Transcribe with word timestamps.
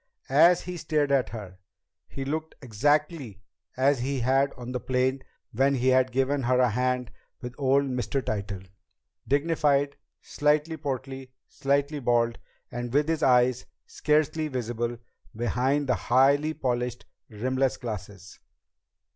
As 0.33 0.61
he 0.63 0.77
stared 0.77 1.11
at 1.11 1.29
her, 1.29 1.59
he 2.07 2.25
looked 2.25 2.55
exactly 2.59 3.43
as 3.77 3.99
he 3.99 4.21
had 4.21 4.51
on 4.53 4.71
the 4.71 4.79
plane 4.79 5.21
when 5.51 5.75
he 5.75 5.89
had 5.89 6.11
given 6.11 6.41
her 6.41 6.59
a 6.59 6.71
hand 6.71 7.11
with 7.39 7.53
old 7.59 7.83
Mr. 7.83 8.19
Tytell 8.19 8.63
dignified, 9.27 9.97
slightly 10.19 10.75
portly, 10.75 11.31
slightly 11.47 11.99
bald, 11.99 12.39
and 12.71 12.91
with 12.91 13.07
his 13.07 13.21
eyes 13.21 13.67
scarcely 13.85 14.47
visible 14.47 14.97
behind 15.35 15.85
the 15.85 15.93
highly 15.93 16.55
polished, 16.55 17.05
rimless 17.29 17.77
glasses. 17.77 18.39